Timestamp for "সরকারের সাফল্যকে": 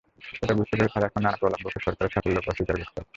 1.85-2.49